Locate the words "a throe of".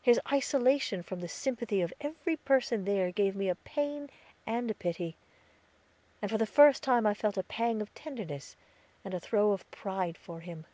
9.12-9.70